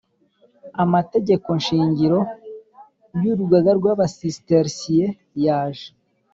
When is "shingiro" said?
1.65-2.19